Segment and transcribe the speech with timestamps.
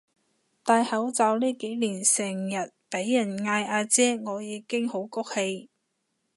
[0.63, 5.69] 戴口罩呢幾年成日畀人嗌阿姐我已經好谷氣